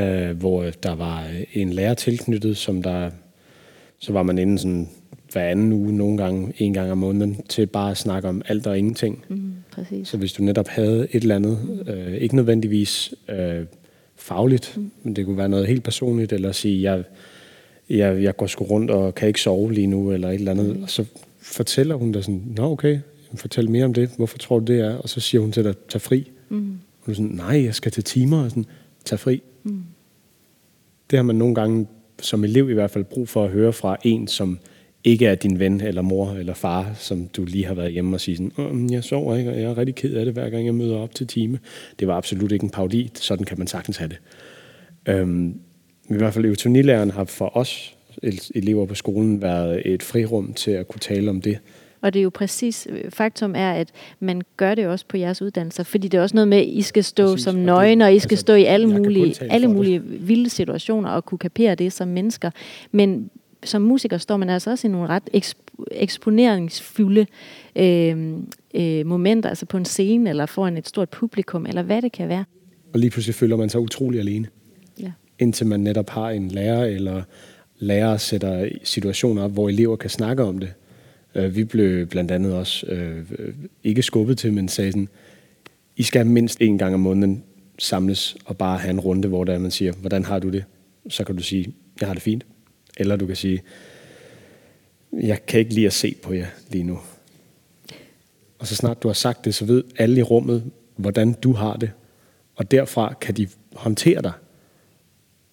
[0.01, 3.11] øh, hvor der var en lærer tilknyttet, som der,
[3.99, 4.89] så var man inde sådan
[5.31, 8.67] hver anden uge, nogle gange en gang om måneden, til bare at snakke om alt
[8.67, 9.25] og ingenting.
[9.27, 10.07] Mm, præcis.
[10.07, 13.65] Så hvis du netop havde et eller andet, øh, ikke nødvendigvis øh,
[14.15, 14.91] fagligt, mm.
[15.03, 17.03] men det kunne være noget helt personligt, eller sige, jeg,
[17.89, 20.77] jeg, jeg går sgu rundt og kan ikke sove lige nu, eller et eller andet.
[20.77, 20.83] Mm.
[20.83, 21.05] Og så
[21.41, 22.99] fortæller hun dig sådan, nå okay,
[23.37, 24.95] fortæl mere om det, hvorfor tror du det er?
[24.95, 26.31] Og så siger hun til dig, tag fri.
[26.49, 26.71] Mm.
[26.71, 28.65] Og du er sådan, nej, jeg skal til timer, og sådan,
[29.05, 29.41] tag fri.
[29.63, 29.83] Mm.
[31.09, 31.87] Det har man nogle gange,
[32.21, 34.59] som elev i hvert fald, brug for at høre fra en, som
[35.03, 38.21] ikke er din ven eller mor eller far, som du lige har været hjemme og
[38.21, 40.75] sige sådan, jeg sover ikke, og jeg er rigtig ked af det, hver gang jeg
[40.75, 41.59] møder op til time.
[41.99, 43.11] Det var absolut ikke en paudi.
[43.13, 44.19] Sådan kan man sagtens have det.
[45.05, 45.59] Øhm,
[46.09, 47.97] I hvert fald eutonilæreren har for os
[48.55, 51.59] elever på skolen været et frirum til at kunne tale om det.
[52.03, 55.41] Og det er jo præcis, øh, faktum er, at man gør det også på jeres
[55.41, 58.13] uddannelser, fordi det er også noget med, at I skal stå præcis, som nøgne, og
[58.13, 61.93] I skal altså, stå i alle mulige, alle mulige vilde situationer og kunne kapere det
[61.93, 62.51] som mennesker.
[62.91, 63.29] Men
[63.63, 67.25] som musiker står man altså også i nogle ret eksp- eksponeringsfulde
[67.75, 68.33] øh,
[68.73, 72.29] øh, momenter, altså på en scene, eller foran et stort publikum, eller hvad det kan
[72.29, 72.45] være.
[72.93, 74.47] Og lige pludselig føler man sig utrolig alene.
[74.99, 75.11] Ja.
[75.39, 77.23] Indtil man netop har en lærer, eller
[77.79, 80.73] lærer sætter situationer op, hvor elever kan snakke om det.
[81.35, 83.25] Øh, vi blev blandt andet også øh,
[83.83, 85.09] ikke skubbet til, men sagde sådan,
[85.95, 87.43] I skal mindst en gang om måneden
[87.79, 90.63] samles og bare have en runde, hvor der man siger, hvordan har du det?
[91.09, 92.45] Så kan du sige, jeg har det fint.
[92.97, 93.61] Eller du kan sige,
[95.13, 96.99] jeg kan ikke lide at se på jer lige nu.
[98.59, 100.63] Og så snart du har sagt det, så ved alle i rummet,
[100.95, 101.91] hvordan du har det.
[102.55, 104.31] Og derfra kan de håndtere dig.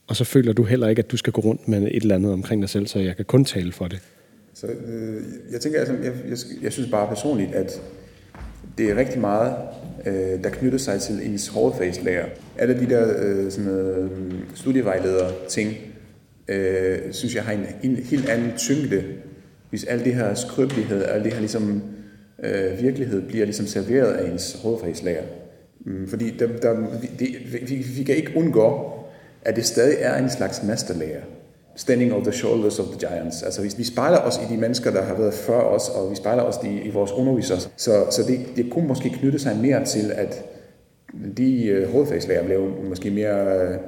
[0.06, 2.32] Og så føler du heller ikke, at du skal gå rundt med et eller andet
[2.32, 4.00] omkring dig selv, så jeg kan kun tale for det.
[4.54, 7.82] Så øh, jeg tænker, altså, jeg, jeg, jeg synes bare personligt, at
[8.78, 9.54] det er rigtig meget,
[10.06, 12.26] øh, der knytter sig til ens hårdfagslærer.
[12.58, 14.10] Alle de der øh, sådan, øh,
[14.54, 15.76] studievejledere ting,
[16.48, 19.04] øh, synes jeg har en, en helt anden tyngde,
[19.70, 21.82] hvis al det her skrøbelighed, al det her ligesom,
[22.42, 25.24] øh, virkelighed bliver ligesom serveret af ens hovedfagslærer.
[25.80, 26.76] Mm, fordi der, der,
[27.18, 27.28] det,
[27.68, 28.92] vi, vi kan ikke undgå,
[29.42, 31.22] at det stadig er en slags masterlærer.
[31.76, 33.42] Standing on the shoulders of the giants.
[33.42, 36.16] Altså vi, vi spejler os i de mennesker, der har været før os, og vi
[36.16, 39.85] spejler os i, i vores undervisere, så, så det, det kunne måske knytte sig mere
[39.85, 40.44] til, at
[41.37, 43.78] de øh, hovedfagslærer blev måske mere øh,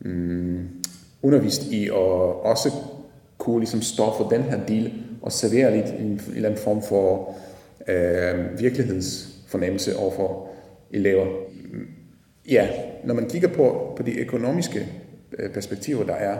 [0.00, 0.68] mm,
[1.22, 2.70] undervist i og også
[3.38, 6.82] kunne ligesom stå for den her del og servere lidt en, en eller anden form
[6.82, 7.34] for
[7.88, 10.48] øh, virkelighedsfornemmelse overfor
[10.90, 11.26] elever.
[12.50, 12.68] Ja,
[13.04, 14.88] når man kigger på, på de økonomiske
[15.38, 16.38] øh, perspektiver, der er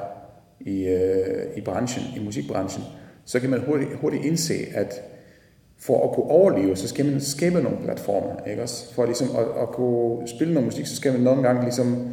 [0.61, 2.85] i, øh, i branchen, i musikbranchen,
[3.25, 5.03] så kan man hurtigt, hurtigt indse, at
[5.79, 8.95] for at kunne overleve, så skal man skabe nogle platformer, ikke også?
[8.95, 12.09] For ligesom at, at kunne spille noget musik, så skal man nogle gange ligesom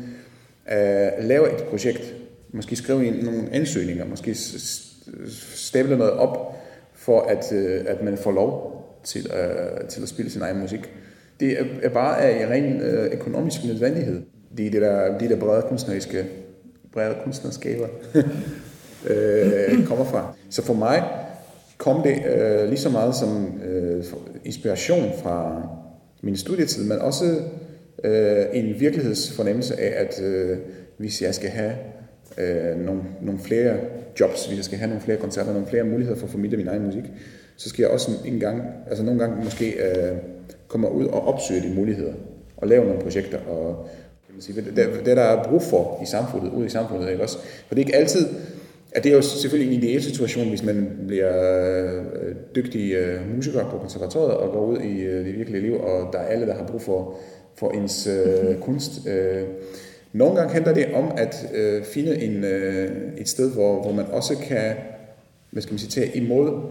[0.71, 2.15] øh, lave et projekt,
[2.53, 4.35] måske skrive ind nogle ansøgninger, måske
[5.55, 6.55] stable noget op,
[6.93, 10.91] for at, øh, at man får lov til, øh, til at spille sin egen musik.
[11.39, 14.21] Det er bare af en ren øh, økonomisk nødvendighed.
[14.57, 16.25] Det er det der, de der brede kunstneriske
[16.93, 17.87] brede kunstnerskaber
[19.09, 20.35] øh, kommer fra.
[20.49, 21.03] Så for mig
[21.77, 24.03] kom det øh, lige så meget som øh,
[24.45, 25.61] inspiration fra
[26.21, 27.25] min studietid, men også
[28.03, 30.57] øh, en virkelighedsfornemmelse af, at øh,
[30.97, 31.73] hvis jeg skal have
[32.37, 33.77] øh, nogle, nogle flere
[34.19, 36.67] jobs, hvis jeg skal have nogle flere koncerter, nogle flere muligheder for at formidle min
[36.67, 37.03] egen musik,
[37.57, 40.17] så skal jeg også en gang, altså nogle gange måske øh,
[40.67, 42.13] komme ud og opsøge de muligheder,
[42.57, 43.89] og lave nogle projekter, og
[44.33, 47.23] kan man sige, det, det, der er brug for i samfundet, ude i samfundet, ikke
[47.23, 47.37] også?
[47.37, 48.27] For det er ikke altid,
[48.91, 51.33] at det er jo selvfølgelig en ideel situation, hvis man bliver
[51.93, 56.09] øh, dygtig øh, musiker på konservatoriet og går ud i øh, det virkelige liv, og
[56.13, 57.15] der er alle, der har brug for,
[57.55, 59.07] for ens øh, kunst.
[59.07, 59.43] Øh,
[60.13, 64.05] nogle gange handler det om at øh, finde en, øh, et sted, hvor, hvor man
[64.05, 64.75] også kan
[65.51, 66.61] hvad skal man sige, tage imod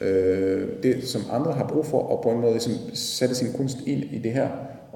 [0.00, 3.78] øh, det, som andre har brug for, og på en måde ligesom, sætte sin kunst
[3.86, 4.48] ind i det her,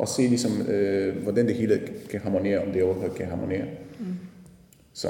[0.02, 3.64] og se ligesom, øh, hvordan det hele kan harmonere, om det overhovedet kan harmonere.
[3.98, 4.06] Mm.
[4.92, 5.08] Så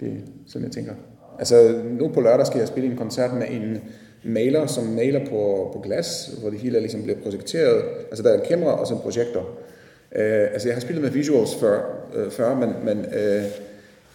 [0.00, 0.16] det er
[0.46, 0.92] sådan, jeg tænker.
[1.38, 3.78] Altså, nu på lørdag skal jeg spille en koncert med en
[4.24, 7.82] maler, som maler på, på glas, hvor det hele ligesom bliver projekteret.
[8.08, 9.40] Altså, der er en kamera og så en projektor.
[9.40, 11.80] Uh, altså, jeg har spillet med visuals før,
[12.16, 13.44] uh, før men, men uh,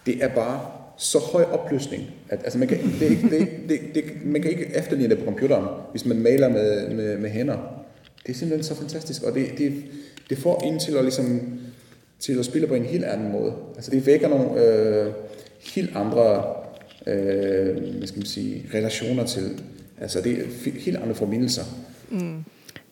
[0.05, 0.61] det er bare
[0.97, 5.09] så høj opløsning, at altså, man, kan, det, det, det, det, man kan ikke efterligne
[5.09, 7.85] det på computeren, hvis man maler med, med, med hænder.
[8.27, 9.73] Det er simpelthen så fantastisk, og det, det,
[10.29, 11.59] det får en til at, ligesom,
[12.19, 13.53] til at spille på en helt anden måde.
[13.75, 15.13] Altså det vækker nogle øh,
[15.75, 16.43] helt andre
[17.07, 19.61] øh, hvad skal man sige, relationer til,
[20.01, 21.63] altså det er helt andre forbindelser.
[22.09, 22.43] Mm.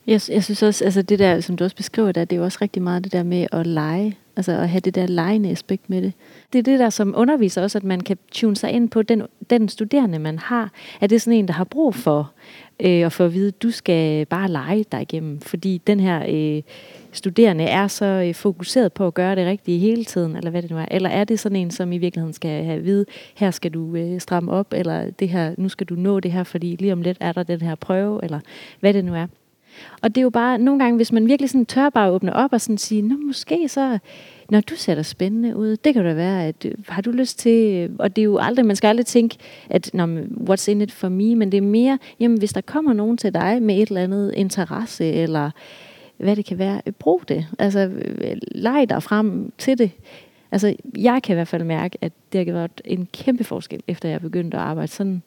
[0.07, 2.43] Jeg, jeg synes også, altså det der, som du også beskriver der, det er jo
[2.43, 5.89] også rigtig meget det der med at lege, altså at have det der legende aspekt
[5.89, 6.13] med det.
[6.53, 9.21] Det er det der, som underviser også, at man kan tune sig ind på den,
[9.49, 10.71] den studerende, man har.
[11.01, 12.31] Er det sådan en, der har brug for
[12.79, 16.63] øh, at få at vide, du skal bare lege dig igennem, fordi den her øh,
[17.17, 20.71] studerende er så øh, fokuseret på at gøre det rigtige hele tiden, eller hvad det
[20.71, 20.85] nu er.
[20.91, 23.95] Eller er det sådan en, som i virkeligheden skal have at vide, her skal du
[23.95, 27.01] øh, stramme op, eller det her, nu skal du nå det her, fordi lige om
[27.01, 28.39] lidt er der den her prøve, eller
[28.79, 29.27] hvad det nu er.
[30.01, 32.53] Og det er jo bare, nogle gange, hvis man virkelig sådan tør bare åbne op
[32.53, 33.99] og sådan sige, nå måske så,
[34.49, 37.39] når du ser dig spændende ud, det kan da være, at øh, har du lyst
[37.39, 39.37] til, øh, og det er jo aldrig, man skal aldrig tænke,
[39.69, 40.05] at nå,
[40.49, 43.33] what's in it for me, men det er mere, jamen hvis der kommer nogen til
[43.33, 45.51] dig med et eller andet interesse, eller
[46.17, 47.47] hvad det kan være, brug det.
[47.59, 47.91] Altså,
[48.51, 49.91] leg dig frem til det.
[50.51, 54.09] Altså, jeg kan i hvert fald mærke, at det har været en kæmpe forskel, efter
[54.09, 55.21] jeg begyndte at arbejde sådan.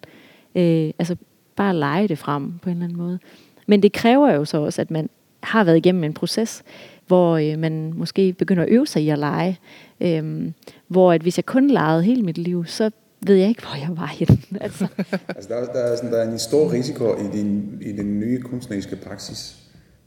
[0.54, 1.16] Øh, altså,
[1.56, 3.18] bare lege det frem på en eller anden måde.
[3.66, 5.10] Men det kræver jo så også, at man
[5.42, 6.62] har været igennem en proces,
[7.06, 9.58] hvor øh, man måske begynder at øve sig i at lege.
[10.00, 10.52] Øh,
[10.88, 12.90] hvor at hvis jeg kun legede hele mit liv, så
[13.26, 14.38] ved jeg ikke, hvor jeg var henne.
[14.60, 14.86] Altså.
[15.36, 18.40] altså der, der, er sådan, der er en stor risiko i din, i den nye
[18.40, 19.56] kunstneriske praksis.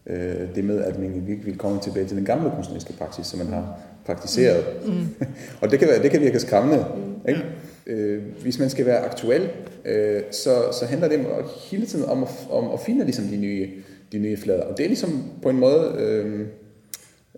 [0.07, 3.39] Øh, det med, at man ikke vil komme tilbage til den gamle kunstneriske praksis, som
[3.39, 4.65] man har praktiseret.
[4.85, 4.91] Mm.
[4.91, 5.07] mm.
[5.61, 6.85] og det kan, være, det kan virke skræmmende.
[6.95, 7.29] Mm.
[7.29, 7.43] Ikke?
[7.87, 9.49] Øh, hvis man skal være aktuel,
[9.85, 11.25] øh, så, så handler det
[11.71, 13.69] hele tiden om at, om at finde ligesom, de, nye,
[14.11, 14.63] de nye flader.
[14.63, 16.47] Og det er ligesom på en måde øh,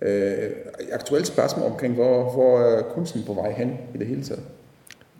[0.01, 0.49] øh,
[0.91, 4.43] aktuelt spørgsmål omkring, hvor, hvor er kunsten på vej hen i det hele taget.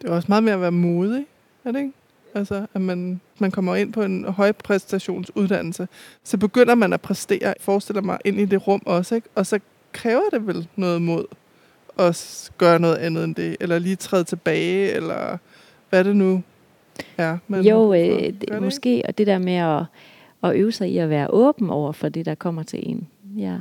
[0.01, 1.25] Det er også meget mere at være modig,
[1.65, 1.93] er det ikke?
[2.36, 5.88] Altså, at man, man kommer ind på en højpræstationsuddannelse,
[6.24, 9.28] så begynder man at præstere, forestiller mig, ind i det rum også, ikke?
[9.36, 9.60] Og så
[9.91, 11.26] kræver det vel noget mod
[12.00, 15.38] at gøre noget andet end det, eller lige træde tilbage, eller
[15.89, 16.43] hvad det nu
[17.17, 17.38] er.
[17.48, 19.84] Man jo, øh, det, det måske, og det der med at,
[20.43, 23.08] at øve sig i at være åben over for det, der kommer til en.
[23.38, 23.58] Ja.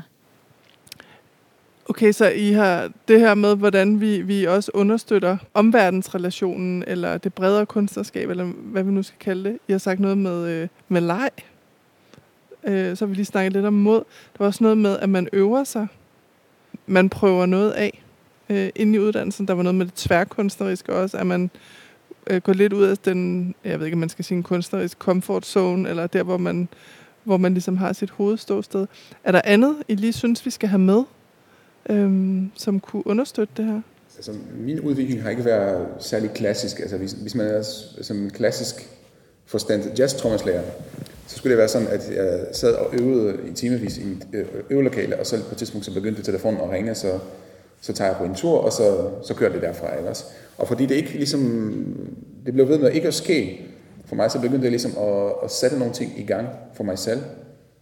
[1.89, 7.35] Okay, så I har det her med, hvordan vi, vi også understøtter omverdensrelationen, eller det
[7.35, 9.59] bredere kunstnerskab, eller hvad vi nu skal kalde det.
[9.69, 11.31] I har sagt noget med, øh, med leg.
[12.65, 13.99] Øh, så har vi lige snakket lidt om mod.
[14.33, 15.87] Der var også noget med, at man øver sig.
[16.87, 18.03] Man prøver noget af
[18.49, 19.49] øh, inde i uddannelsen.
[19.49, 21.51] Der var noget med det tværkunstneriske også, at man
[22.27, 24.99] øh, går lidt ud af den, jeg ved ikke, om man skal sige en kunstnerisk
[24.99, 26.69] comfort zone, eller der, hvor man,
[27.25, 28.87] hvor man ligesom har sit hovedståsted.
[29.25, 31.05] Er der andet, I lige synes, vi skal have med,
[31.91, 33.81] øhm, som kunne understøtte det her?
[34.17, 36.81] Altså, min udvikling har ikke været særlig klassisk.
[36.81, 37.63] Altså, hvis, hvis man er
[38.03, 38.89] som en klassisk
[39.47, 40.63] forstand jazz trommeslager
[41.27, 44.45] så skulle det være sådan, at jeg sad og øvede i timevis i mit øh,
[44.71, 47.19] øvelokale, og så på et tidspunkt så begyndte telefonen at ringe, så
[47.81, 49.97] så tager jeg på en tur, og så, så kører det derfra.
[49.97, 50.15] Ikke?
[50.59, 51.73] Og fordi det ikke ligesom,
[52.47, 53.67] det blev ved med ikke at ske
[54.05, 56.99] for mig, så begyndte jeg ligesom at, at sætte nogle ting i gang for mig
[56.99, 57.21] selv.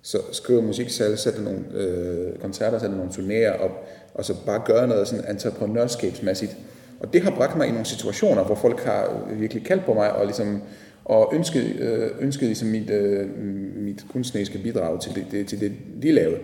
[0.02, 4.62] Så skrive musik selv, sætte nogle øh, koncerter, sætte nogle turnéer op, og så bare
[4.66, 6.56] gøre noget sådan entreprenørskabsmæssigt.
[7.00, 10.12] Og det har bragt mig i nogle situationer, hvor folk har virkelig kaldt på mig,
[10.12, 10.62] og ligesom
[11.04, 13.28] og ønsket, øh, ønsket ligesom mit, øh,
[13.76, 16.38] mit kunstneriske bidrag til det, det, til det, de lavede.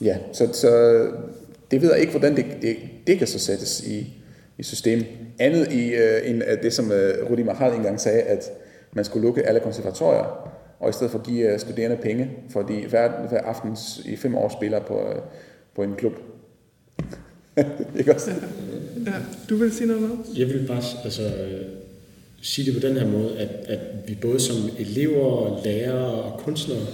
[0.00, 0.70] Ja, så, så
[1.70, 4.22] det ved jeg ikke, hvordan det, det, det kan så sættes i,
[4.58, 5.04] i system.
[5.38, 8.50] Andet i, uh, end det, som uh, Rudi Mahal engang sagde, at
[8.92, 10.50] man skulle lukke alle konservatorier,
[10.80, 14.34] og i stedet for at give uh, studerende penge, fordi hver, hver aften i fem
[14.34, 15.16] år spiller på, uh,
[15.74, 16.12] på en klub.
[17.98, 18.30] ikke også?
[19.06, 19.12] Ja,
[19.48, 20.10] du vil sige noget med?
[20.36, 21.32] Jeg vil bare altså,
[22.42, 26.86] sige det på den her måde, at, at vi både som elever, lærere og kunstnere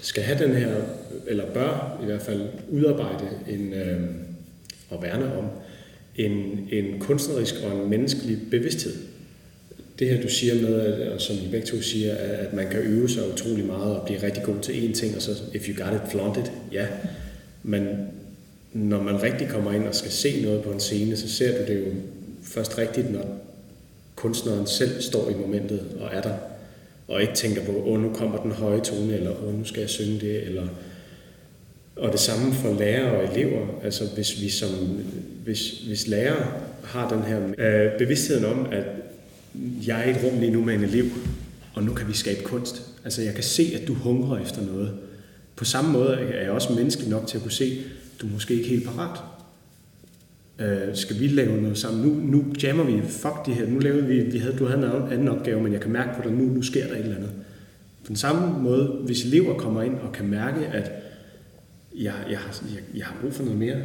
[0.00, 0.74] skal have den her,
[1.26, 4.00] eller bør i hvert fald udarbejde en, øh,
[4.90, 5.44] og værne om,
[6.16, 8.92] en, en kunstnerisk og en menneskelig bevidsthed.
[9.98, 13.08] Det her, du siger med, og som I begge to siger, at man kan øve
[13.08, 15.94] sig utrolig meget og blive rigtig god til én ting, og så if you got
[15.94, 16.86] it, flaunt it, ja.
[17.62, 17.88] Men
[18.72, 21.72] når man rigtig kommer ind og skal se noget på en scene, så ser du
[21.72, 21.92] det jo
[22.42, 23.38] først rigtigt, når
[24.16, 26.34] kunstneren selv står i momentet og er der.
[27.08, 29.90] og ikke tænker på, åh, nu kommer den høje tone, eller åh, nu skal jeg
[29.90, 30.68] synge det, eller...
[31.96, 33.66] Og det samme for lærere og elever.
[33.84, 34.68] Altså hvis vi som,
[35.44, 36.46] hvis, hvis lærere
[36.84, 38.84] har den her øh, bevidstheden om, at
[39.86, 41.04] jeg er i et rum lige nu med en elev,
[41.74, 42.82] og nu kan vi skabe kunst.
[43.04, 44.92] Altså jeg kan se, at du hungrer efter noget.
[45.56, 47.84] På samme måde er jeg også menneskelig nok til at kunne se,
[48.14, 49.20] at du er måske ikke helt parat.
[50.58, 52.06] Øh, skal vi lave noget sammen?
[52.06, 55.12] Nu, nu jammer vi, fuck det her, nu lavede vi, vi havde, du havde en
[55.12, 57.30] anden opgave, men jeg kan mærke på dig, nu, nu sker der et eller andet.
[58.02, 60.92] På den samme måde, hvis elever kommer ind og kan mærke, at
[61.94, 63.76] jeg, jeg, har, jeg, jeg har brug for noget mere,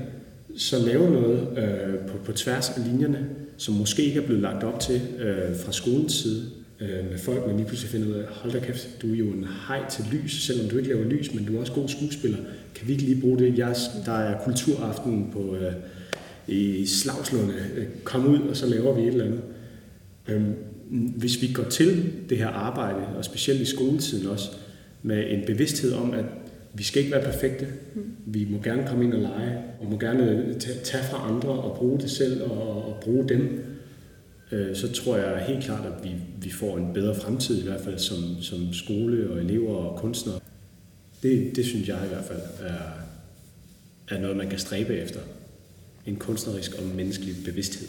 [0.57, 3.29] så lave noget øh, på, på tværs af linjerne,
[3.61, 6.43] som måske ikke er blevet lagt op til øh, fra skolens side,
[6.79, 9.25] øh, med folk, man lige pludselig finder ud af, hold da kæft, du er jo
[9.25, 12.37] en hej til lys, selvom du ikke laver lys, men du er også god skuespiller.
[12.75, 13.57] Kan vi ikke lige bruge det?
[13.57, 15.73] Jeg, der er kulturaften på, øh,
[16.47, 17.53] i Slagslunde.
[18.03, 19.41] Kom ud, og så laver vi et eller andet.
[20.27, 20.43] Øh,
[20.89, 24.49] hvis vi går til det her arbejde, og specielt i skoletiden også,
[25.03, 26.25] med en bevidsthed om, at
[26.73, 27.67] vi skal ikke være perfekte.
[28.25, 31.77] Vi må gerne komme ind og lege, og må gerne øh, tage fra andre og
[31.77, 33.65] bruge det selv og, og bruge dem.
[34.51, 37.81] Øh, så tror jeg helt klart, at vi, vi får en bedre fremtid i hvert
[37.81, 40.39] fald som, som skole og elever og kunstnere.
[41.23, 42.81] Det, det synes jeg i hvert fald er,
[44.15, 45.19] er noget, man kan stræbe efter.
[46.05, 47.87] En kunstnerisk og menneskelig bevidsthed.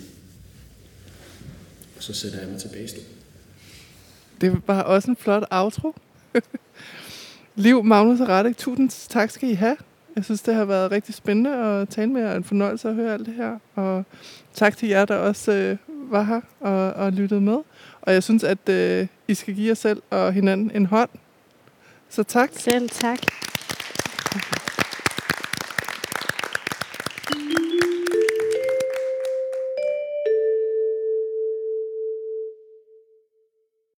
[1.96, 3.00] Og så sætter jeg mig tilbage i
[4.40, 5.94] Det var også en flot outro.
[7.54, 9.76] Liv, Magnus og Radek, tusind tak skal I have.
[10.16, 12.94] Jeg synes, det har været rigtig spændende at tale med jer, og en fornøjelse at
[12.94, 13.58] høre alt det her.
[13.74, 14.04] Og
[14.54, 17.58] tak til jer, der også øh, var her og, og lyttede med.
[18.02, 21.10] Og jeg synes, at øh, I skal give jer selv og hinanden en hånd.
[22.08, 22.50] Så tak.
[22.52, 23.18] Selv tak.
[24.36, 24.71] Okay.